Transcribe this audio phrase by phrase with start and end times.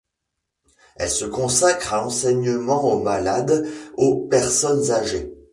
[0.95, 3.67] Elles se consacrent à l'enseignement, aux malades,
[3.97, 5.31] aux personnes âgées.